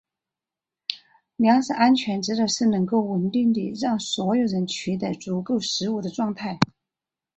[1.35, 6.57] 粮食安全指的是能够稳定地让所有人取得足够食物的状态。